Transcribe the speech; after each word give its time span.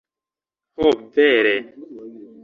Ho 0.79 0.87
vere... 1.15 1.53